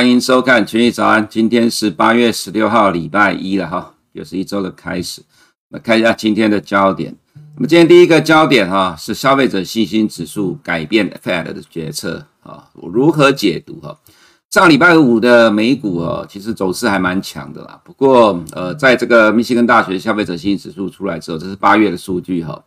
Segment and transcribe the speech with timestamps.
[0.00, 5.20] 欢迎收看《群益早安》，今天是八月十六号，礼拜一了哈，又是一周的开始。
[5.68, 7.14] 那看一下今天的焦点。
[7.34, 13.94] 那么今天第一个焦点哈是消费者信心指数改变 Fed 的决策啊，如何解读哈？
[14.48, 17.78] 上礼拜五的美股哦，其实走势还蛮强的啦。
[17.84, 22.58] 不过呃，在这个密西根大学消费者信心指数出来之后，这是八月的数据哈。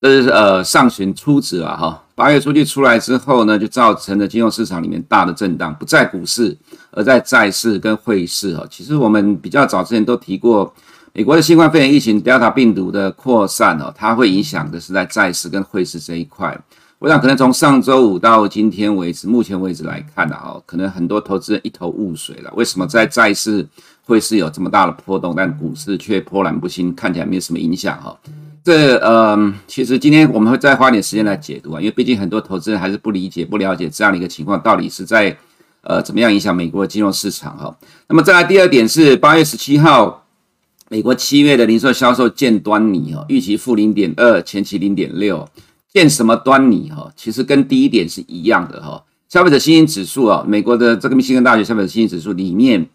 [0.00, 6.56] 这是呃上旬初值了哈，八月数据出来之后呢，就造成了金融市场里面大的震荡，不在股市，
[6.92, 8.64] 而在债市跟汇市哈。
[8.70, 10.72] 其实我们比较早之前都提过，
[11.12, 16.56] 美国的新冠肺炎疫情 Delta 病毒的扩散哦，它会影响的是在债市跟汇市这一块。
[17.00, 22.52] 我想可能从上周五到今天为止，目前为止来看的哈，可能很多投资人一头雾水了。
[22.54, 23.66] 为什么在债市、
[24.04, 28.16] 汇市有这么大的波动，但股市却波澜不兴，看起来没有什么影响哈？
[28.64, 35.36] 这呃，其实今天我们会再花点时间来解读啊，因为毕竟很多投资人还是不理解、不了解这样的一个情况到底是在
[35.82, 37.74] 呃怎么样影响美国的金融市场哈。
[38.08, 40.24] 那么再来第二点是八月十七号，
[40.88, 45.48] 美国七月的零售销售见端倪哈，预期负零点二，前期零点六，
[45.92, 47.10] 见什么端倪哈？
[47.16, 49.02] 其实跟第一点是一样的哈。
[49.28, 52.86] 消费者信心指数啊，美国的这个密西根大学消费者信心指数里面。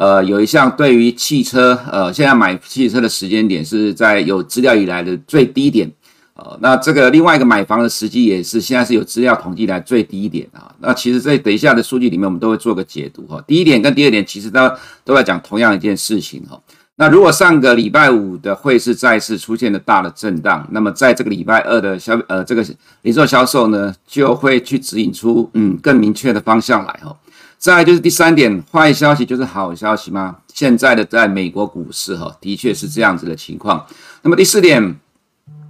[0.00, 5.92] 呃，有一项对于汽车，呃，现在买汽车的时间点是在有资料以来的最低点，
[6.32, 10.74] 呃，那这个另外一个买房的时机也是现在是有资料统计来最低点啊。
[10.78, 13.44] 那其实，在等一下的数据里面，我们都会做个解读哈。
[13.46, 14.72] 第一点跟第二点其实都
[15.04, 16.58] 都在讲同样一件事情哈。
[16.96, 22.64] 那如果上个礼拜五的汇市再次出现了大的震荡，那么在这个礼拜二的销呃这个
[23.02, 27.14] 零售销售呢，就会去指引出嗯更明确的方向来哈。
[27.60, 30.34] 再就是第三点，坏消息就是好消息吗？
[30.54, 33.84] 现在的在美国股市哈，的确是这样子的情况。
[34.22, 34.98] 那么第四点，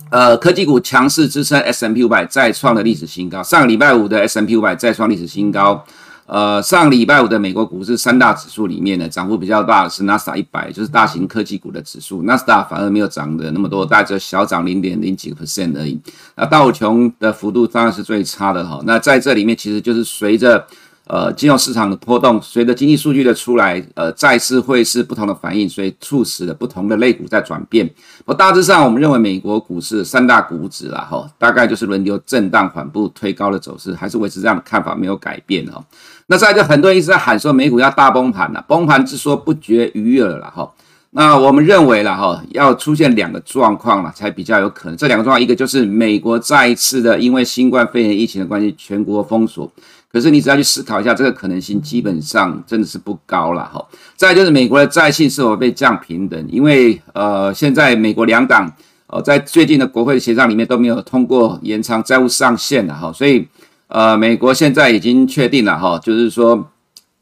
[0.09, 3.43] 呃，科技股强势支撑 S M P 五百再创了历史新高。
[3.43, 5.85] 上个礼拜五的 S M P 五百再创历史新高。
[6.27, 12.21] 呃，上礼拜五的美国股市三大指数里面呢，涨幅比较大的是 NASA 一百，就是大型科技股的指数。
[12.21, 15.99] N A S A 反而没有涨的那么多，大概只有小涨零点零几个 percent 而已。
[16.37, 18.81] 那道琼的幅度当然是最差的哈。
[18.85, 20.65] 那在这里面其实就是随着。
[21.13, 27.91] 呃，金融市场的波动，随着经济数据的出来，呃，债市会是不同的反应，所以促使了不同的类股在转变。
[28.25, 35.85] 我大致上，我们认为美国股市三大股指啦，哈，大概就是轮流震荡、缓步推高的走势，还是维持这样的看法没有改变哈。
[36.29, 40.71] 那再就很多人一直在喊说美股要大崩盘了，崩盘之说不绝于耳了哈。
[41.11, 44.97] 那我们认为了哈，要出现两个状况了才比较有可能。
[44.97, 49.69] 这两个状况，一个就是美国再一次的因为新冠肺炎疫情的关系，全国封锁。
[50.13, 53.81] 可是你只要去思考一下，这个可能性基本上真的是不高了哈。
[54.17, 58.69] 再就是美国的债信是否被降平等，因为呃现在美国两党
[59.07, 63.47] 呃在最近的国会协商里面都没有通过延长债务上限了哈，所以
[63.87, 66.69] 呃美国现在已经确定了哈，就是说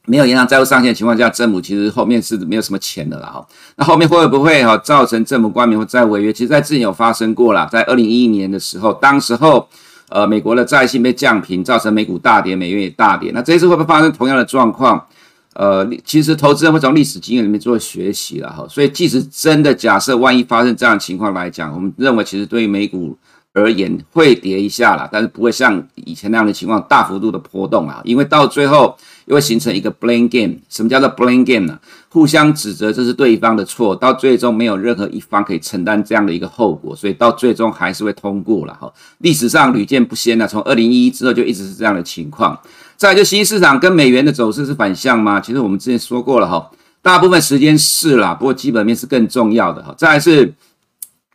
[0.06, 3.46] 没有延长债务上限的情况下，政府其实后面是没有什么钱的了哈。
[3.76, 6.32] 那后面会不会哈造成政府官员或债务违约？
[6.32, 9.68] 其实在之前有发生过了，在二零一一年的时候，当时候。
[10.10, 13.30] 呃，美国的债信被降平，造成美股大跌，美元也大跌。
[13.34, 15.06] 那这一次会不会发生同样的状况？
[15.54, 18.64] 呃，其实投资人会从历史经验里面做学习了哈。
[18.68, 23.16] 所以，即使真的假设万一发生这样的情况来讲，我们认为其实对于美股
[23.54, 28.96] 而言会跌一下啦，但是不会像以前那样的情况大幅度的波动啊，因为到最后。
[29.28, 30.56] 又会形成一个 blame game。
[30.70, 31.78] 什么叫做 blame game 呢？
[32.08, 38.90] 互相指责，这是对方的错，到最终没有任何一方可以承担这样的一个后果，所以到最终还是会通过了哈。
[39.18, 42.58] 历史上屡见不鲜呢，从二零一一之后就一直是这样的情况。
[42.96, 45.38] 再来就新市场跟美元的走势是反向吗？
[45.42, 46.70] 其实我们之前说过了哈，
[47.02, 49.94] 大部分时间是啦，不过基本面是更重要的哈。
[49.98, 50.54] 再来是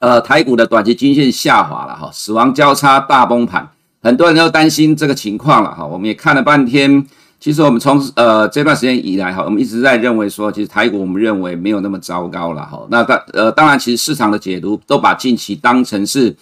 [0.03, 3.66] 呃台股的短期均线下滑了哈，死亡交叉大崩盘，
[4.02, 5.86] 很多人都担心这个情况了哈。
[5.86, 7.08] 我们也看了半天。
[7.40, 12.86] 其实我们从呃这段时间以来哈，我们一直在认为说，其实台股我们认为没有那么糟糕了哈。
[12.90, 16.35] 那当呃当然，其实市场的解读都把近期当成是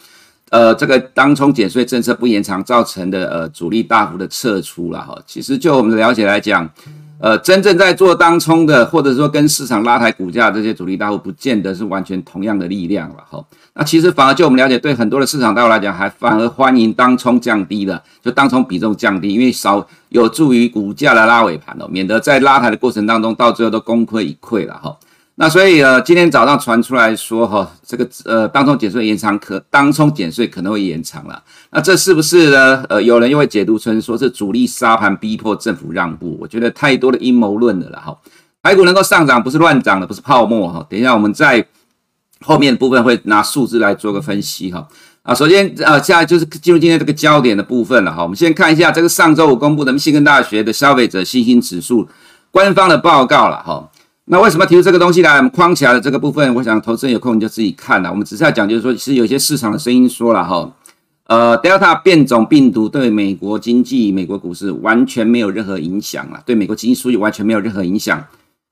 [0.49, 5.15] 呃这个当冲减税政策不延长造成的呃主力大幅的撤出了哈。
[5.27, 6.67] 其实就我们的了解来讲。
[7.21, 13.39] 呃，真正在做当冲的，或者说跟市场拉抬股价这些主力大户，不见得是完全同样的力量了哈。
[13.75, 24.97] 那其实反而就我们了解，对很多的市场大户来讲，还反而欢迎当冲降低了，就当冲比重降低，因为少有助于股价的拉尾盘哦，免得在拉抬的过程当中，到最后都功亏一篑了哈。
[25.35, 31.41] 那所以呃，今天早上传出来说哈，这个呃，当冲减税延长可当冲减税可能会延长了。
[31.71, 32.85] 那这是不是呢？
[32.89, 36.37] 呃，有人又会解读成说是主力杀盘逼迫政府让步。
[36.39, 38.15] 我觉得太多的阴谋论了啦哈。
[38.61, 40.85] 台股能够上涨不是乱涨的，不是泡沫哈。
[40.87, 41.65] 等一下我们在
[42.41, 44.87] 后面部分会拿数字来做个分析哈。
[45.23, 48.21] 啊，首先呃，现在就是进入今天这个焦点的部分了哈。
[48.21, 52.07] 我们先看一下这个上周五公布的密西根大学的消费者信心指数。
[52.51, 53.89] 官方的报告了哈。
[54.25, 55.49] 那为什么提出这个东西呢？
[55.49, 58.09] 框起来的这个部分，我想投资人有空你就自己看了。
[58.09, 60.71] 我们只是要讲，就是说，其实有些市场的声音说了哈，
[61.25, 68.23] 呃，Delta 变种病毒对美国经济、美国股市完全没有任何影响了，对美国经济数据完全没有任何影响。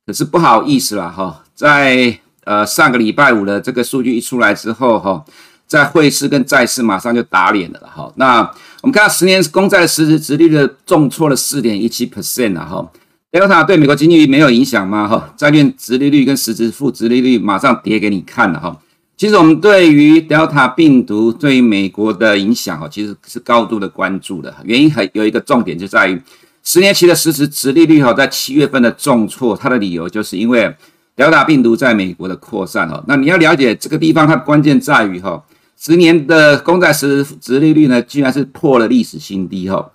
[0.05, 5.25] 可是不好意思了哈，在呃上个礼拜五的这个数据一出来之后哈，
[5.67, 8.11] 在汇市跟债市马上就打脸了哈。
[8.15, 8.39] 那
[8.81, 12.89] 我们看到十年公债的实质殖利率重挫了四点一七 percent 了哈。
[13.31, 15.07] Delta 对美国经济没有影响吗？
[15.07, 18.75] 哈，债券殖利率跟实质负殖利率马上跌给你看了哈。
[19.15, 24.55] 其实我们对于 Delta 病毒对于美国的影响哈，其实是高度的关注的。
[24.63, 26.19] 原因还有一个重点就在于
[26.63, 30.75] 十年期的实质殖利率哈，在七月份的重挫，它的理由就是因为
[31.15, 33.03] Delta 病毒在美国的扩散哈。
[33.07, 35.43] 那你要了解这个地方，它关键在于哈，
[35.77, 39.91] 十年的公债实质利率呢，居然是破了历史新低哈。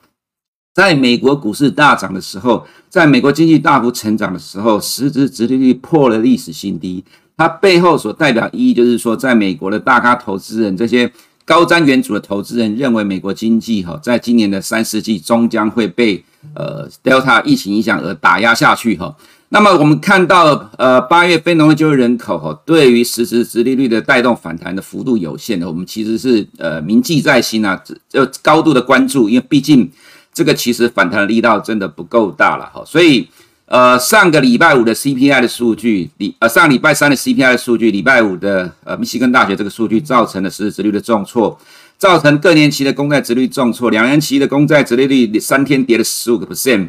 [0.75, 7.05] 在美国股市大涨的时候，在美国经济大幅成长的时候，实质殖利率破了历史新低。
[7.37, 11.11] 它背后所代表意义就是说，在美国的大咖投资人，这些
[11.44, 16.25] 高瞻远瞩的投资人认为，美国经济哈，在今年的三四季终将会被
[16.55, 19.15] 呃 Delta 疫情影响而打压下去哈。
[19.50, 29.88] 那么我们看到呃八月非农业就业人口哈，对于实质殖利率的带动反弹的幅度有限的，我们其实是呃铭记在心啊，就高度的关注，因为毕竟。
[30.34, 33.28] 这个其实反弹的力道真的不够大了哈，所以
[33.66, 41.56] 呃上个礼拜五的 CPI 的数据，礼呃上礼拜三的 CPI 的数据，礼拜五的呃密西根大学这个数据造成了实质殖率的重挫，
[41.96, 46.88] 造成各年期的公债殖率重挫，两年期的公债殖利率三天跌了十五个 percent，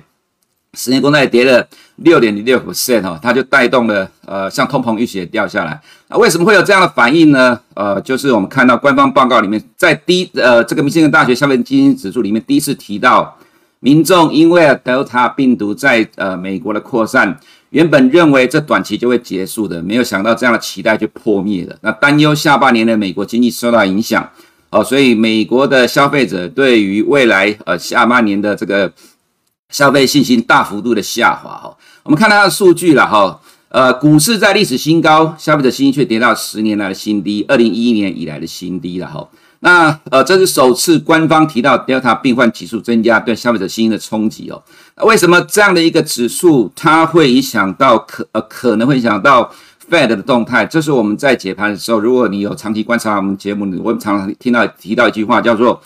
[0.75, 1.65] 十年公债跌了
[1.97, 5.79] 六点零六 percent 哈，它就带动了呃像通膨预期也掉下来。
[6.09, 7.59] 那为什么会有这样的反应呢？
[7.73, 13.37] 呃，就是我们看到官方报告里面，在第呃这个密歇根大学消费信心指数里面第一次提到，
[13.79, 17.39] 民众因为 Delta 病毒在呃美国的扩散，
[17.69, 21.75] 原本认为这短期就会结束的，没有想到这样的期待就破灭了。
[21.81, 24.27] 那担忧下半年的美国经济受到影响，
[24.69, 28.91] 哦，所以美国的消费者对于未来呃下半年的这个
[29.69, 31.77] 消费信心大幅度的下滑哈。
[32.03, 33.39] 我们看到它的数据了哈。
[33.69, 39.27] 呃，股市在历史新高，消费者信心却跌到十年来的新低，二零一一年以来的新低了哈。
[39.59, 44.63] 那呃，这是首次官方提到 Delta 病患指数增加对消费者信心的冲击哦。
[44.95, 49.51] 那为什么这样的一个指数它会影响到可呃可能会影响到
[49.89, 50.65] Fed 的动态？
[50.65, 55.81] 这是我们在解盘的时候，如果你有长期观察我们节目，我们常常听到提到一句话叫做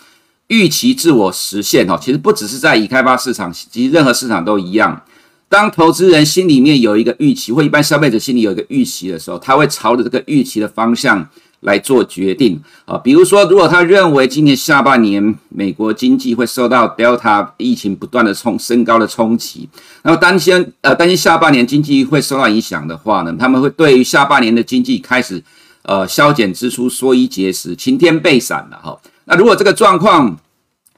[0.50, 1.96] 预期自我实现哈。
[1.96, 5.02] 其实不只是在已开发市场，其实任何市场都一样。
[5.48, 11.28] 当投资人心里面有一个预期，或一般消费者心里有一个预期的时候，他会朝着这个预期的方向
[11.60, 12.96] 来做决定啊。
[12.98, 19.68] 比如说，如果他认为今年下半年美国经济会受到 Delta 疫情不断的冲升高的冲击，
[20.04, 25.42] 那么担心呃担心下半年经济会受到影响的话呢，他们会对于下半年的经济开始
[25.82, 28.96] 呃削减支出、缩衣节食、晴天备伞了哈。
[29.30, 30.36] 那如果这个状况，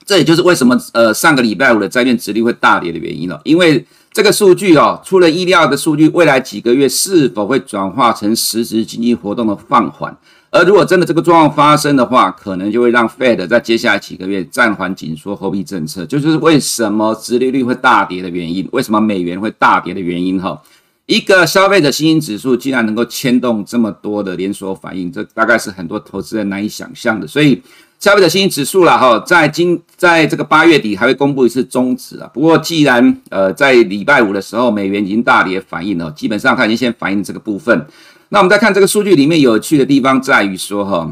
[0.05, 3.87] 这也就是为什么呃上个礼拜五的债券殖利率会大跌的原因了，因为。
[4.15, 10.15] 这个数据哦，出了意料的数据，未来几个月是否会转化成实质经济活动的放缓？
[10.51, 20.61] 而如果真的这个状况发生的话，可能就会让 Fed 在接下来几个月暂缓紧缩货币政策，就是为什么殖利率会大跌的原因，为什么美元会大跌的原因哈。
[21.07, 27.63] 一个消费者信心指数竟然能够牵动这么多的连锁反应，这大概是很多投资人难以想象的，所以。
[28.03, 32.29] 消费者信心指数了哈，在今在这个八月底还会公布一次终值啊。
[32.35, 37.87] 不过既然呃在礼拜五的时候美元已经大跌反应了，基本上它已经先反映这个部分。
[38.31, 41.09] 那我们再看这个数据里面有趣的地方在于说哈，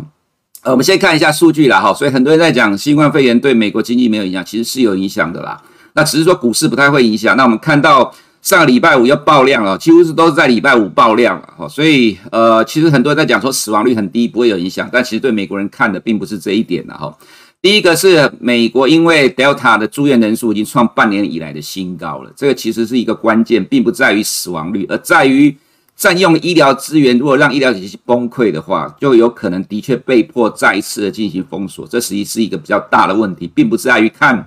[0.64, 1.94] 呃我们先看一下数据了哈。
[1.94, 5.62] 所以很多人在讲新冠肺炎对美国经济没有影响，其实是有影响的啦。
[5.92, 7.37] 那只是说股市不太会影响。
[7.37, 8.12] 那我们看到。
[8.42, 17.14] 上个礼拜五要爆量了，几乎是都是在礼拜五爆量了哈，所以呃，其实很多人在讲说死亡率很低，不会有影响，但其实对美国人看的并不是这一点了哈。
[17.61, 25.54] 第一个是美国因为 Delta 的住院人数已经创半年以来的新高了，这个其实是一个关键，并不在于死亡率，而在于
[25.94, 27.18] 占用医疗资源。
[27.18, 34.47] 如果让医疗体系崩溃的话，就有可能的确被迫再一次的进行封锁，这实际是一个比较大的问题，并不在于看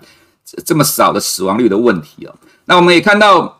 [0.66, 2.34] 这么少的死亡率的问题哦。
[2.66, 3.60] 那我们也看到。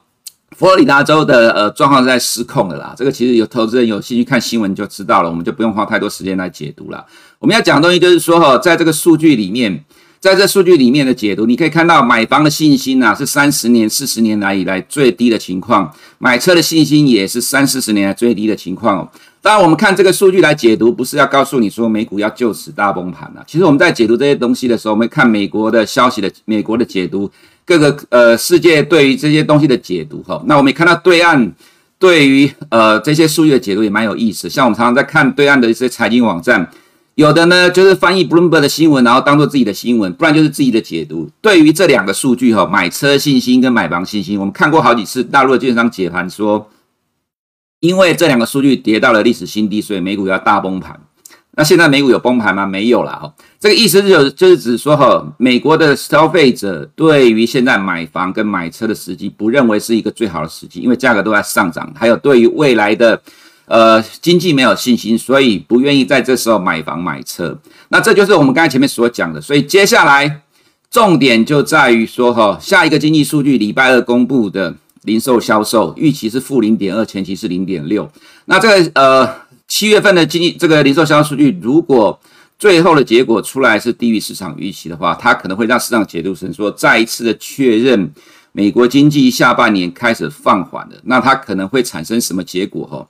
[0.56, 7.06] 佛罗里达州的呃状况是在失控的啦，这个其实有投资人有兴趣看新闻就知道了，我们就不用花太多时间来解读了。
[7.40, 9.84] 我们要讲的东西就是说哈，在这个数据里面，
[10.20, 15.86] 在这数据里面的解读，你可以看到买房的信心呐、是三十年、四十年来以来最低的情况；
[16.20, 19.10] 买车的信心也是三四十年来最低的情况哦。
[19.42, 23.44] 当然，我们看这个数据来解读，不是要告诉你说美股要就此大崩盘了。
[23.46, 27.30] 其实我们在解读这些东西的时候，我们看美国的消息的美国的解读，
[27.66, 30.42] 各个呃世界对于这些东西的解读哈。
[30.46, 31.54] 那我们也看到对岸
[31.98, 34.50] 对于呃这些数据的解读也蛮有意思。
[34.50, 36.70] 像我们常常在看对岸的一些财经网站。
[37.16, 41.30] 有的呢，就是翻译 Bloomberg 的新闻，然后当做自己的新闻，不然就是自己的解读。
[41.42, 46.68] 对于这两个数据哈，买车信心跟买房信心，我们看过好几次大陆的券商解盘说，
[47.82, 51.00] 因为这两个数据跌到了历史新低，所以美股要大崩盘。
[51.56, 52.66] 那现在美股有崩盘吗？
[52.66, 53.34] 没有了哈。
[53.60, 63.22] 这个意思就是就是指说哈，美国的消费者对于现在买房跟买车的时机，不认为是一个最好的时机，因为价格都在上涨，还有对于未来的。
[63.66, 67.58] 呃，经济没有信心，所以不愿意在这时候买房买车。
[67.88, 69.40] 那这就是我们刚才前面所讲的。
[69.40, 70.42] 所以接下来
[70.92, 78.08] 重点就在于说，哈，下一个经济数据礼拜二公布的零售销售预期是负零点二，前期是零点六。
[78.46, 79.34] 那这个呃
[79.74, 82.20] 七月份的经济这个零售销售数据，如果
[82.60, 88.14] 最后的结果出来是低于市场预期的话，它可能会让市场解读成说再一次的确认
[88.52, 90.96] 美国经济下半年开始放缓了。
[91.06, 92.86] 那它可能会产生什么结果？
[92.86, 93.08] 哈？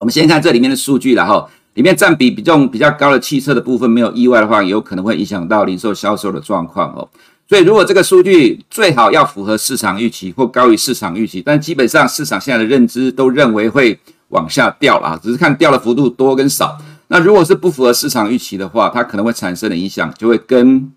[0.00, 7.08] 我们先看这里面的数据，然后里面占比比重比较高的汽车的部分，没有意外的话，有可能会影响到零售销售的状况哦。
[7.48, 16.78] 所以如果这个数据最好要符合市场预期或高于市场预期，但基本上市场现在的认知都认为会往下掉了啊，只是看掉的幅度多跟少。
[17.08, 20.92] 那如果是不符合市场预期的话，它可能会产生的影响就会跟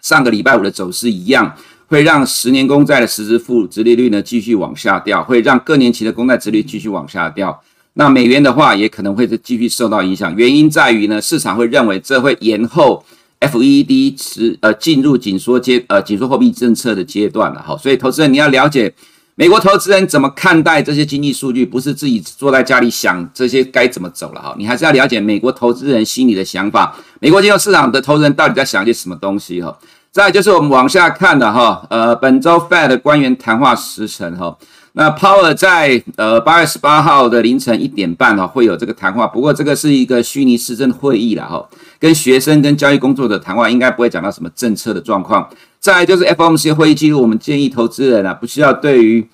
[0.00, 1.54] 上个礼拜五的走势一样，
[1.88, 7.62] 会让十年公债的实质负值利率呢继续往下掉，会让各年期的公债值率继续往下掉。
[7.94, 10.34] 那美元的话，也可能会继续受到影响。
[10.34, 13.04] 原因在于呢，市场会认为这会延后
[13.40, 17.76] FED 持呃进入紧缩阶呃紧缩货币政策的阶段了哈。
[17.76, 18.94] 所以投资人你要了解
[19.42, 24.54] 美国投资人怎么看待这些经济数据，不是自己坐在家里想这些该怎么走了哈。
[24.56, 29.76] 你还是要了解美国投资人心里的想法，美国金融市场的投资人到底在想些什么东西哈。
[30.12, 34.56] 再就是我们往下看的哈，呃，本周 Fed 的官员谈话时程哈。
[34.92, 41.66] 那 Powell 在呃八月十八号的凌晨一点半哈会有这个谈话，不过这个是一个虚拟市政会议了哈，
[42.02, 45.48] 跟学生跟交易工作者谈话，应该不会讲到什么政策的状况。
[45.78, 49.24] 再来就是 FOMC 会议记录，我们建议投资人啊不需要对于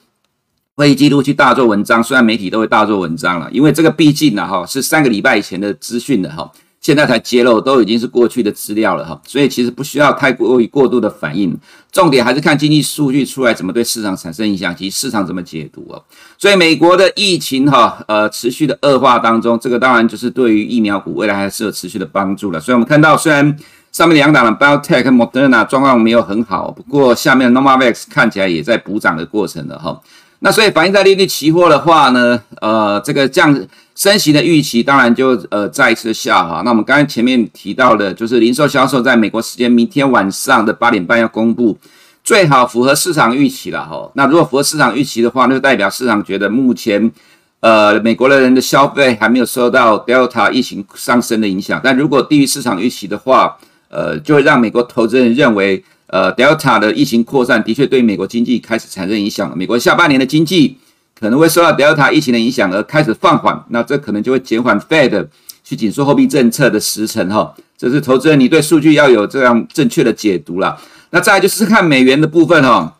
[0.74, 6.52] 会议记录去大做文章，虽然媒体都会大做文章了，因为这个毕竟呢哈是三个礼拜以前的资讯的哈。
[6.88, 11.54] 现在才揭露，都已经是过去的资料了哈，所以其实不需要太过于过度的反应，
[11.92, 16.02] 重点还是看经济数据出来怎么对市场产生影响及市场怎么解读哦。
[16.38, 22.58] 所以美国的疫情哈，呃，持续的恶化当中，这个当然就是对于疫苗股未来还是有持续的帮助了。
[22.58, 23.54] 所以我们看到，虽然
[23.92, 30.00] 上面两档的 BioTech 和 Moderna 状况没有很好，不过下面的 Novavax 看起来也在补涨的过程了哈。
[30.40, 33.66] 那所以反映在利率期货的话呢，呃，这个降。
[33.98, 36.62] 升息的预期当然就呃再一次下滑。
[36.64, 41.76] 那我们刚才前面提到的，就是零售销售在美国时间明天晚上的八点半要公布，
[42.22, 44.08] 最好符合市场预期了哈。
[44.14, 47.10] 那如果符合市场预期的话，那就代表市场觉得目前
[47.58, 51.80] 呃美国的人的消费还没有受到 Delta 疫情上升的影响。
[51.82, 53.56] 但如果低于市场预期的话，
[53.88, 59.56] 呃，就会让美国投资人认为呃 Delta 的疫情扩散的确对美国经济开始产生影响了。
[59.56, 60.76] 美国下半年的经济。
[61.20, 65.26] 可能会受到 Delta 疫情的影响而开始放缓，那这可能就会减缓 Fed
[65.64, 67.52] 去紧缩货币政策的时程哈。
[67.76, 70.80] 这是投资人你对数据要有这样正确的解读了。
[71.10, 72.96] 那再来就是看美元的部分哈，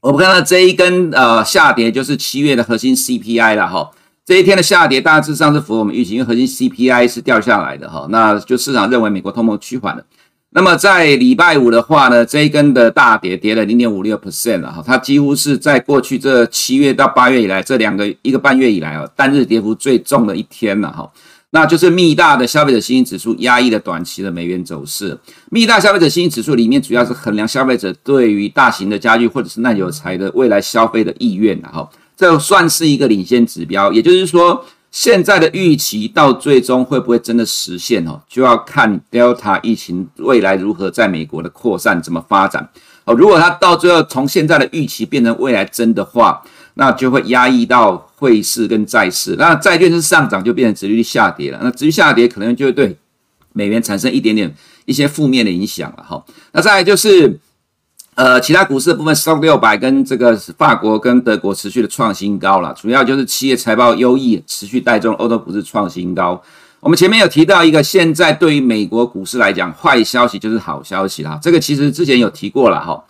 [0.00, 3.88] 我们看到这一根呃下跌就是七月的核心 CPI 了哈。
[4.26, 10.04] 这一天的下跌大致上是符合我们预期，因为核心 CPI 是掉下来的哈，那就市场认为美国通膨趋缓了。
[10.54, 21.10] 那么在礼拜五的话呢，这一根的大跌跌了零点五六 percent 了哈，它几乎是在过去这七月到八月以来这两个一个半月以来啊，单日跌幅最重的一天了哈。
[21.54, 25.18] 那就是密大的消费者信心指数压抑了短期的美元走势。
[25.50, 34.62] 密大消费者信心指数里面主要是衡量消费者对于大型的家具或者是耐久材的未来消费的意愿哈，这算是一个领先指标，也就是说。
[34.92, 38.20] 现在的预期到最终会不会真的实现哦？
[38.28, 42.68] 就要看 Delta 疫情未来如何在美国的扩散怎么发展
[43.04, 43.14] 哦。
[43.14, 46.42] 如果它到最后从现在的预期变成未来真的话，
[46.74, 49.34] 那就会压抑到汇市跟债市。
[49.38, 51.58] 那债券是上涨，就变成殖利率下跌了。
[51.62, 52.94] 那殖利率下跌可能就会对
[53.54, 56.22] 美元产生一点点一些负面的影响了哈。
[56.52, 57.40] 那再来就是。
[58.14, 66.40] 呃，其他股市的部分 stop 六百跟这个法国跟德国持续的创新高了，主要就是企业财报优异，持续带动欧洲股市创新高。
[66.80, 71.38] 我们前面有提到一个，现在对于美国股市来讲，坏消息就是好消息啦。
[71.40, 73.02] 这个其实之前有提过了哈，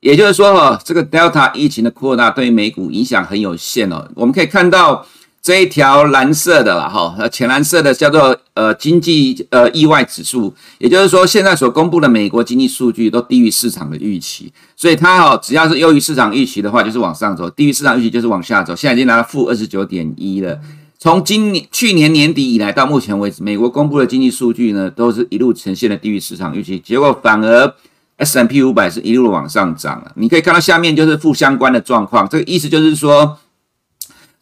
[0.00, 4.06] 也就是说哈，这个 Delta 疫情的扩大对于美股影响很有限哦。
[4.14, 5.06] 我们可以看到
[5.42, 18.76] 这一条蓝色的啦哈，浅蓝色的叫做呃经济呃意外指数，也就是说现在所公布的美国经济数据都低于市场的预期，所以它哈只要是优于市场预期的话，就是往上走；低于市场预期就是往下走。
[18.76, 20.60] 现在已经拿到负二十九点一了。
[20.96, 27.74] 从今年去年年底以来到目前为止，美国公布的经济数据呢，都是一路呈现了低于市场预期，结果反而
[28.18, 30.12] S&P 五百是一路往上涨了。
[30.14, 33.36] 你可以看到下面就是负相关的状况，这个意思就是说，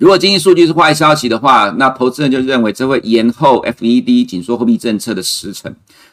[0.00, 5.70] 如果经济数据是坏消息的话，那投资人就认为这会延后 FED 紧缩货币政策的时程，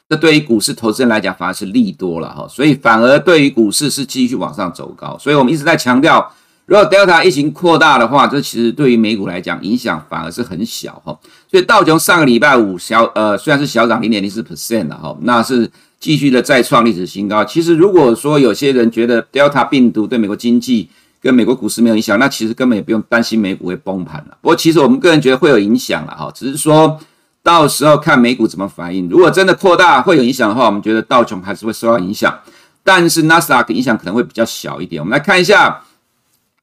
[0.10, 5.18] 这对于股市投资人来讲反而是利多了哈，所以反而对于股市是继续往上走高。
[5.18, 6.32] 所以我们一直在强调。
[6.66, 11.18] 如果 Delta 疫情扩大的话，这其实对于美股来讲影响反而是很小哈。
[11.50, 17.46] 所以道琼上个礼拜五小呃虽然是小涨零点零四 percent 了哈，那是继续的再创历史新高。
[17.46, 20.90] 其实如果说有些人觉得 Delta 病毒对美国经济
[21.22, 24.38] 跟美国股市没有影响，那其实根本也不用担心美股会崩盘了。
[24.42, 27.00] 不过其实我们个人觉得会有影响了哈，只是说
[27.44, 29.08] 到时候看美股怎么反应。
[29.10, 32.38] 如果真的扩大会有影响的话，我们觉得道琼还是会受到影响，
[32.84, 35.02] 但是纳斯达克影响可能会比较小一点。
[35.02, 35.84] 我们来看一下。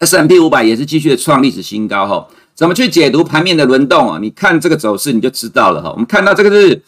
[0.01, 4.19] S M P 五百也是继续的创历史新高哈，怎么去解读盘面的轮动啊？
[4.21, 5.89] 你看这个走势你就知道了哈。
[5.93, 6.83] 我们看到这个是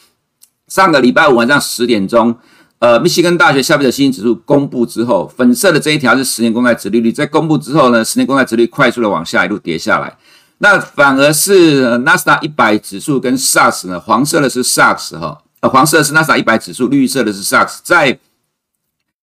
[0.66, 2.36] 上个礼拜五晚上十点钟，
[2.78, 10.16] 呃，密西根大学消费者信心指数公布之后，粉色的这一条是十年公债殖利率，在公布之后呢，十年公债殖利率快速的往下一路跌下来，
[10.58, 18.18] 那反而是纳斯达一百指数跟 SARS 呢，黄色的是 SARS 哈，呃，黄色的是纳斯达一百指数，绿色的是 SARS，在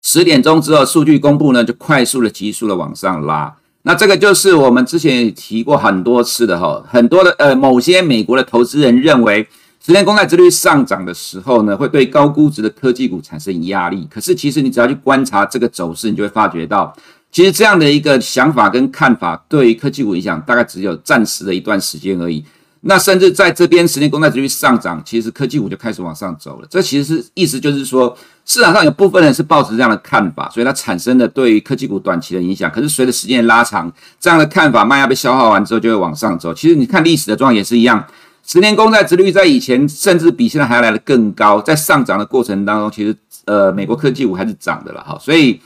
[0.03, 3.55] 十点钟之后数据公布呢，就快速的急速的往上拉。
[3.81, 9.47] 那这个就是我们之前也提过很多次的哈，很多的呃某些美国的投资人认为，
[9.83, 14.07] 十年公债殖率上涨的时候呢，会对高估值的科技股产生压力。
[14.11, 16.95] 可是其实你只要去观察这个走势，你就会发觉到，
[17.31, 22.45] 其实这样的一个想法跟看法对于科技股影响大概只有暂时的一段时间而已。
[22.83, 26.67] 那甚至在这边十年公债殖率上涨，其实科技股就开始往上走了。
[26.69, 32.71] 这其实是意思就是说，市场上有部分人是抱持这样的看法，所以它产生了对于科技股短期的影响。
[32.71, 36.51] 可是随着时间拉长，这样的看法卖压被消耗完之后，就会往上走。
[36.53, 38.03] 其实你看历史的状况也是一样，
[38.51, 45.17] 十年公债殖率在以前甚至比现在还要来得更高，在上涨的过程当中，其实呃美国科技股还是涨的了哈。
[45.19, 45.61] 所以。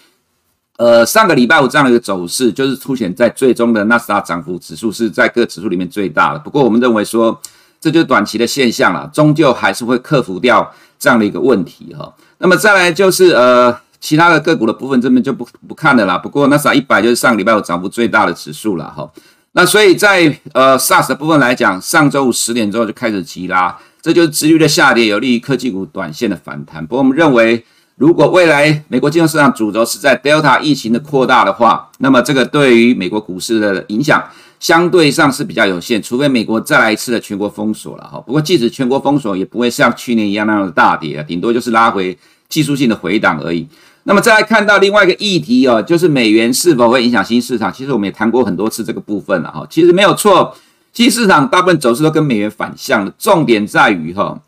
[0.78, 6.40] 呃，上个礼拜五这样的一个走势，就是凸显在最终的纳斯达涨幅指数是在各指数里面最大的。
[6.40, 7.40] 不过，我们认为说，
[7.80, 10.70] 这就是短期的现象了，终究还是会克服掉
[11.00, 12.14] 这样的一个问题哈。
[12.40, 16.18] 那么再来就是呃，其他的个股的部分这边就不不看了啦。
[16.18, 19.10] 不过纳斯达一百就是上个礼拜五涨幅最大的指数了哈。
[19.56, 26.86] 那所以在呃 SARS 的部分来讲，上周五十点之后就开始急拉，这就是殖率的下跌有利于科技股短线的反弹。
[26.86, 27.66] 不过我们认为。
[27.98, 34.22] 如果未来美国金融市场主轴是在 Delta 疫情的扩大的话，那么这个对于美国股市的影响
[34.60, 38.20] 相对上是比较有限，除非美国再来一次的全国封锁了哈。
[38.20, 42.18] 不过即使全国封锁，也不会像去年一样那样的大跌啊，顶多就是拉回
[42.50, 43.68] 技术性的回档而已。
[44.04, 47.74] 那么再来看到另外一个议题哦，就是美元是否会影响新市场？
[47.74, 49.66] 其实我们也谈过很多次这个部分了哈。
[49.70, 50.56] 其实没有错，
[50.94, 54.40] 新市场大部分走势都跟美元反向的，重点在于哈。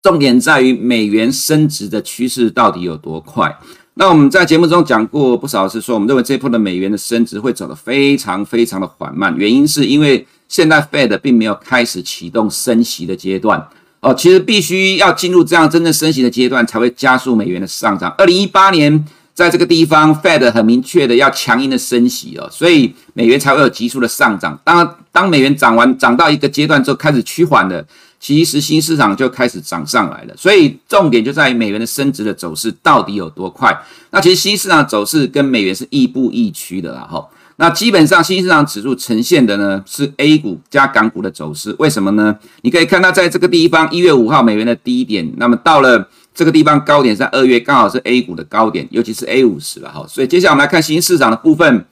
[0.00, 3.58] 重点在于美元升值的趋势到底有多快？
[3.94, 13.68] 那我们在节目中讲过不少次，说我们认为这一波的美元的升值会走得非常非常的缓慢，原因是因为现在 Fed 并没有开始启动升息的阶段
[14.00, 18.14] 哦，其实必须要进入这样真正升息的阶段，才会加速美元的上涨。
[18.18, 24.58] 二零一八年在这个地方，Fed 很明确的要强硬的升息哦，所以美元才会有急速的上涨。
[24.64, 27.84] 当当美元涨完涨到一个阶段之后，开始趋缓了。
[28.20, 33.72] 其实新市场就开始涨上来了，所以重点就在于美元的升值的走势到底有多快。
[34.10, 37.24] 那其实新市场走势跟美元是亦步亦趋的啦，哈。
[37.60, 42.38] 那基本上新市场指数呈现的呢是 A 股加港股的走势，为什么呢？
[42.62, 50.06] 你可以看到在这个地方一月五号美元的低点，那么到了这个地方高点在二月，刚好是 A 股的高点，尤其是 A 五十了哈。
[50.08, 51.84] 所以接下来我们来看新市场的部分，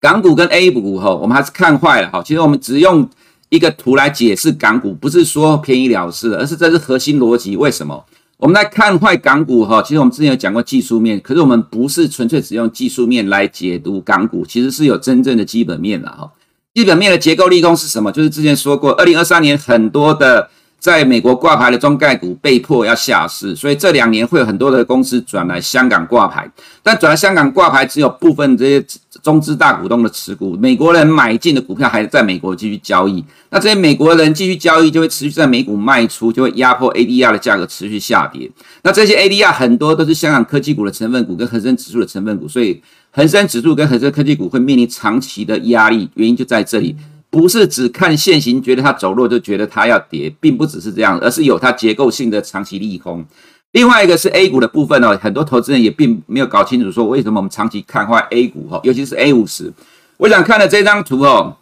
[0.00, 2.22] 港股跟 A 股哈，我们还是看坏了哈。
[2.24, 3.08] 其实我们只用。
[3.50, 7.56] 一个图来解释港股，不是说便宜了事，而是这是核心逻辑。
[7.56, 8.04] 为什么？
[8.38, 16.30] 我们来看坏港股哈，其实我们之前有讲过技术面，可是我们不是纯粹只用技术面来解读港股，其实是有真正的基本面的哈。
[16.72, 18.12] 基本面的结构利空是什么？
[18.12, 26.48] 就是之前说过，二零二三年很多的在美国挂牌的中概股被迫要下市，所以这两年会有很多的公司转来香港挂牌，
[26.84, 28.84] 但转来香港挂牌只有部分这些
[29.20, 38.48] 中资大股东的持股，美国人买进的股票还是在美国继续交易，那这些美国人继续交易就会持续在美股卖出，就会压迫 ADR 的价格持续下跌。
[38.82, 46.94] 那这些 ADR 很多都是香港科技股的成分股跟恒生指数的成分股，所以恒生指数跟恒生科技股会面临长期的压力，原因就在这里。
[47.30, 53.24] 不是只看现行，觉得它走弱就觉得它要跌，并不只是这样，而是有它结构性的长期利空。
[53.72, 59.70] 另外一个是 A 股的部分哦，很多投资人也并没有搞清楚说为什么我们长期看坏 A 股哈，尤其是 A 五十。
[60.16, 61.58] 我想看了这张图哦，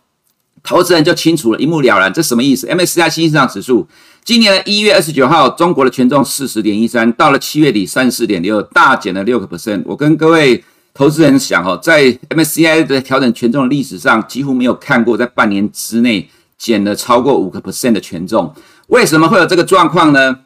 [0.63, 3.89] 投资人就清楚了，一目了然，这什么意思？MSCI 新兴市场指数
[4.25, 9.83] 今年的一月二十九号，中国的权重四十点一三，到了七月底三十四点六，大减了六个 percent。
[9.85, 10.63] 我跟各位。
[10.97, 18.51] 投资人想哦，在 MSCI 的调整权重的历史上，几乎没有看过在半年之内减了超过五个 percent 的权重。
[18.87, 20.39] 为什么会有这个状况呢？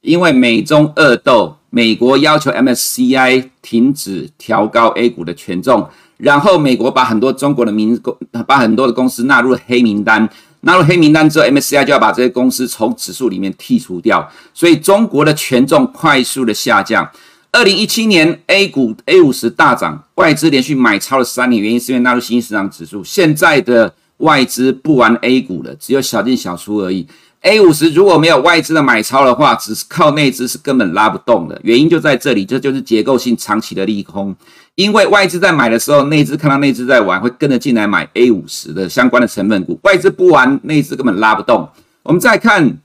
[0.00, 10.28] 因为美中恶斗，美国要求 MSCI 停止调高 A 股的权重，然后美国把很多中国的民公，把很多的公司纳入黑名单。
[10.64, 17.08] 纳入黑名单之后，MSCI 就要把这些公司从指数里面剔除掉，所以中国的权重快速的下降。
[17.54, 23.04] 二零一七年 A 股 A 五十大涨，外资连续买超了三年，原因是因为纳入新兴市场指数。
[23.04, 27.06] 现在的外资不玩 A 股了，只有小进小出而已。
[27.42, 31.60] A 五十如果没有外资的买超的话，只是靠内资是根本拉不动的。
[31.62, 34.34] 原因就在这里，这就是结构性长期的利空。
[34.76, 39.78] 因为外资在买的时候，内资看到内资在玩，会跟着进来买 A 五十的相关的成分股。
[39.82, 41.68] 外资不玩，内资根本拉不动。
[42.02, 42.78] 我们再看。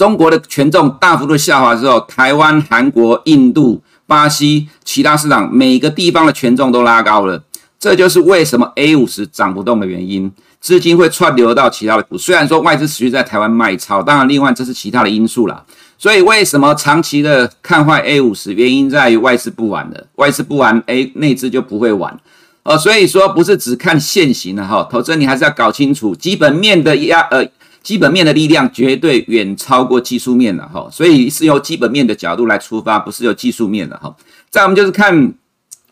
[0.00, 7.42] 中国的权重大幅度下滑之后，台湾、韩国、印度、巴西其他市场每个地方的权重都拉高了，
[7.78, 10.32] 这就是为什么 A 五十涨不动的原因。
[10.58, 15.62] 资金会串流到其他的股，虽然说外资持续在台湾卖超，当然另外这是其他的因素啦。
[15.98, 18.54] 所以为什么长期的看坏 A 五十？
[18.54, 22.18] 原因在于外资不玩了，外资不玩，A 内资就不会玩。
[22.62, 27.46] 呃，所以说不是只看现行的哈，投资你还是要搞清楚基本面的压呃。
[27.82, 34.14] 基本面的力量绝对远超过技术面的哈，所以是由基本面的角度来出发，不是由技术面的哈。
[34.50, 35.32] 再我们就是看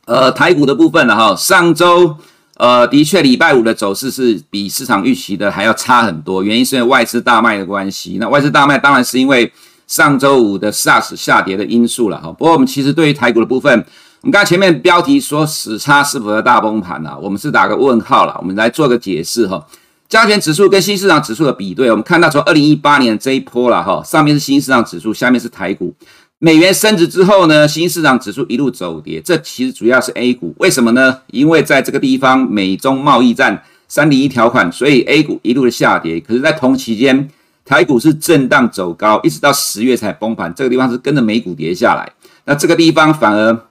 [0.04, 2.14] 呃台股的部分了哈，上周
[2.56, 8.18] 呃的确礼拜五的走势是比市场预期的还要差很多，原因是因为外资大卖的关系。
[8.20, 9.50] 那外资大卖当然是因为
[9.86, 12.30] 上周五的 SARS 下跌的因素了哈。
[12.32, 13.72] 不过我们其实对于台股的部分，
[14.20, 17.16] 我们刚才前面标题说死叉是否要大崩盘呢？
[17.18, 19.64] 我们是打个问号了，我们来做个解释哈。
[20.08, 25.94] 加权指数跟新市场指数的比对，我们看到从二零一八年这一波了哈，上面是新市场指数，下面是台股。
[26.38, 31.18] 美元升值之后呢，新市场指数一路走跌，这其实主要是 A 股，为什么呢？
[31.26, 36.18] 因为在这个地方美中贸易战三零一条款，所以 A 股一路的下跌。
[36.20, 37.28] 可是，在同期间，
[37.66, 42.10] 台股是震荡走高，一直到十月才崩盘，这个地方是跟着美股跌下来。
[42.46, 43.66] 那这个地方反而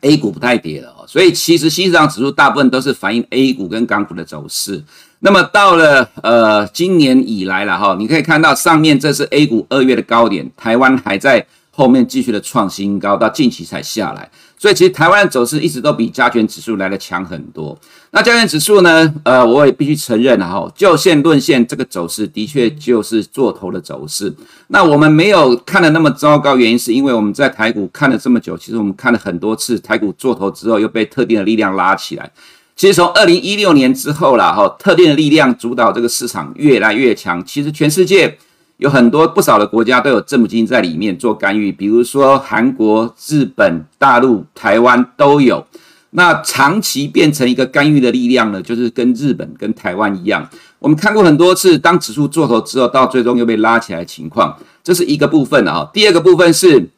[0.00, 4.82] A 股不太跌了，所以其实新市场指数大部分都是反映 A 股跟港股的走势。
[5.20, 17.78] 那么到了呃今年以来了哈，你可以看到上面这是 A 股二月的高点，台湾还在后面继续的创新高，到近期才下来，所以其实台湾的走势一直都比加权指数来的强很多。
[18.12, 24.34] 那加权指数呢，呃，我也必须承认哈，就线论线这个走势的确就是做头的走势。
[24.68, 32.30] 那我们没有看的那么糟糕，原因是因为我们在台股看了这么久，其实我们看了很多次台股做头之后又被特定的力量拉起来。
[32.76, 37.42] 其实从二零一六年之后啦，哈，特定的力量主导这个市场越来越强。
[37.42, 38.36] 其实全世界
[38.76, 45.66] 有很多不少的国家都有政府基金在里面做干预，比如说韩国、日本、大陆、台湾都有。
[46.10, 50.46] 那长期变成一个干预的力量呢，就是跟日本、跟台湾一样。
[50.78, 55.88] 我们看过很多次，当指数做头之后，到最终又被拉起来的情况，这是一个部分啊。
[55.92, 56.90] 第二个部分是，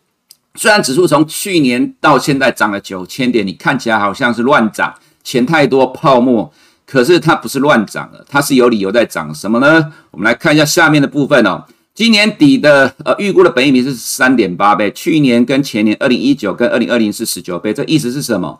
[0.56, 4.92] 虽然指数从去年到现在涨了九千点，你看起来好像是乱涨。
[5.28, 6.50] 钱太多泡沫，
[6.86, 9.92] 可是它不是乱涨的，它是有理由在涨什么呢？
[10.10, 11.62] 我们来看一下下面的部分哦。
[11.94, 18.58] 今年底的呃预估的本益比是三点八倍，去年跟前年二零一九跟二零二零是十九倍，这意思是什么？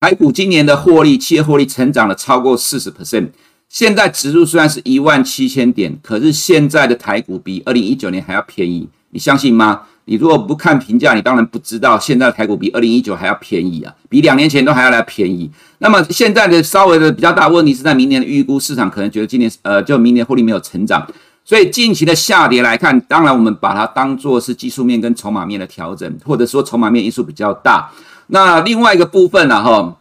[0.00, 3.28] 台股今年的获利，企业获利成长了超过四十 percent。
[3.70, 9.84] 现在指数虽然是一万七千点，可是现在的台股比二零一九年还要便宜，你相信吗？
[10.06, 15.50] 你如果不看评价，你当然不知道现在的台股比二零一九还要便宜啊，比两年前都还要来便宜。
[15.78, 21.06] 那么现在的稍微的比较大问题是在明年的预估，市场可能觉得今年呃就明年获利没有成长，
[21.44, 27.90] 所以近期的下跌来看，当然我们把它当做是技术面跟筹码面的调整，或者说筹码面因素比较大。
[28.26, 29.96] 那另外一个部分呢，哈。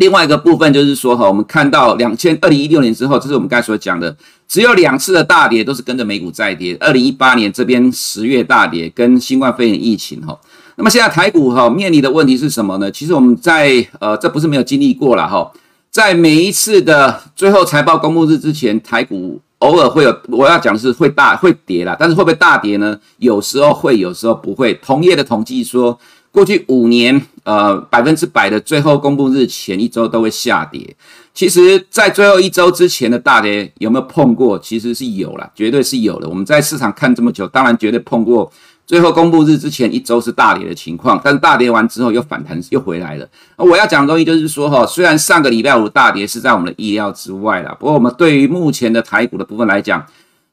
[0.00, 4.16] 另外一个部分就是说哈，我们看到两千二零一六年之后，这是我们刚才所讲的，
[4.48, 6.74] 只有两次的大跌都是跟着美股在跌。
[6.80, 10.34] 二零一八年这边十月大跌，跟新冠肺炎疫情哈。
[10.76, 12.90] 那么现在台股哈面临的问题是什么呢？
[12.90, 15.52] 其实我们在呃，这不是没有经历过了哈，
[15.90, 22.98] 在每一次的最后财报公布日之前，台股偶尔会有，我要讲的是会大会跌啦，但是会不会大跌呢？
[23.18, 24.72] 有时候会，有时候不会。
[24.82, 25.98] 同业的统计说。
[26.32, 30.96] 过去五年，呃，百分之百的最后公布日前一周都会下跌。
[31.34, 34.58] 其实，在最后一周之前的大跌有没有碰过？
[34.58, 36.28] 其实是有啦，绝对是有的。
[36.28, 38.50] 我们在市场看这么久，当然绝对碰过
[38.86, 41.20] 最后公布日之前一周是大跌的情况。
[41.22, 43.28] 但是大跌完之后又反弹，又回来了。
[43.56, 50.04] 我要讲的东西就是说，哈，虽然上个礼拜五大跌是在我们的意料之外啦，不过我们对于目前的台股的部分来讲，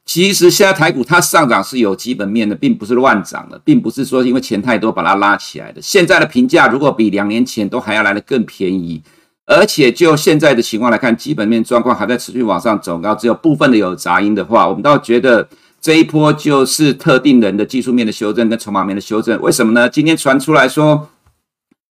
[0.08, 5.82] 其实现在台股它上涨是有基本面的，并不是乱涨的，并不是说因为钱太多把它拉起来的。
[5.82, 9.04] 现在的评价如果比两年前都还要来得更便宜，
[9.46, 15.46] 而且就现在的情况来看，基本面状况还在持续往上走高，只有部分的有杂音的话，我们倒觉得
[15.82, 19.39] 这一波就是特定人的技术面的修正跟筹码面的修正。
[19.41, 19.89] 为什么呢？
[19.89, 21.10] 今天传出来说，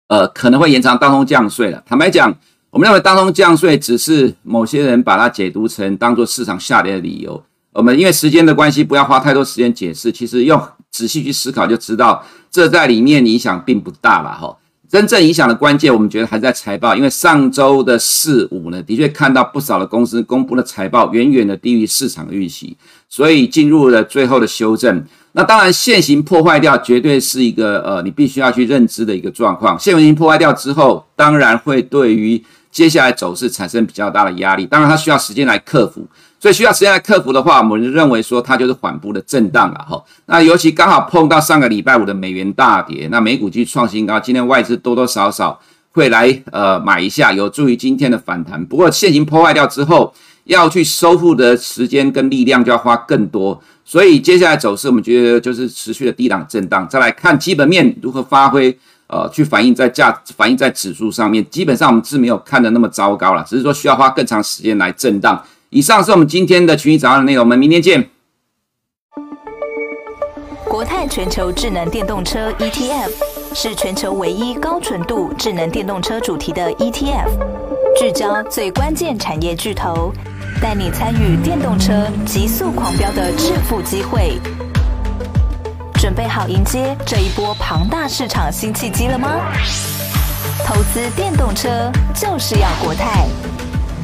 [0.09, 1.81] 呃，可能会延长当中降税了。
[1.85, 2.37] 坦白讲，
[2.71, 7.41] 我们认为当中降税只是某些人把它解读成当做市场下跌的理由。
[7.73, 10.11] 我们因为时间的关系，不要花太多时间解释。
[10.11, 14.57] 其实用仔细去思考就知道，这在里面影响并不大了哈。
[14.89, 16.93] 真正影响的关键，我们觉得还在财报。
[16.93, 22.75] 因为上周的四五呢，的确看到不少的公司公布的财报远远的低于市场预期，
[23.07, 25.05] 所以进入了最后的修正。
[25.31, 29.79] 那当然，现行破坏掉绝对是一个呃，你必须要去认知的一个状况。
[29.79, 34.65] 现行破坏掉之后，当然会对于接下来走势产生比较大的压力。
[34.65, 36.05] 当然，它需要时间来克服。
[36.41, 40.03] 所以需要时间来克服的话，我们就认为说它就是缓步的震荡了哈。
[40.25, 48.65] 那尤其刚好碰到上个礼拜五的美元大跌，那美股继续创新高，今天外资多多少少会来呃买一下，有助于今天的反弹。
[48.65, 50.11] 不过现行破坏掉之后，
[50.45, 53.61] 要去收复的时间跟力量就要花更多。
[53.85, 56.87] 所以接下来走势，我们觉得就是持续的低档震荡。
[56.89, 58.75] 再来看基本面如何发挥，
[59.05, 65.39] 呃，去反映在价，反映在指数上面，基本上我们是没有看的那么糟糕了，只是说需要花更长时间来震荡。
[65.71, 68.09] 以上是我们今天的群益早上的内容，我们明天见。
[70.67, 73.09] 国泰全球智能电动车 ETF
[73.55, 77.29] 是全球唯一高纯度智能电动车主题的 ETF，
[77.97, 80.11] 聚焦最关键产业巨头，
[80.61, 84.41] 带你参与电动车急速狂飙的致富机会。
[85.93, 89.29] 准备好迎接这一波庞大市场新契机了吗？
[90.65, 93.25] 投资电动车就是要国泰。